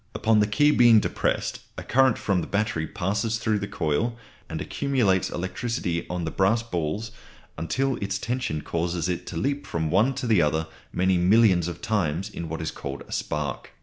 [0.15, 4.17] Upon the key being depressed, a current from the battery passes through the coil
[4.49, 7.11] and accumulates electricity on the brass balls
[7.55, 11.83] until its tension causes it to leap from one to the other many millions of
[11.83, 13.73] times in what is called a spark.